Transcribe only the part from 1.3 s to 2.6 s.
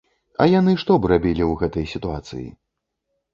ў гэтай сітуацыі?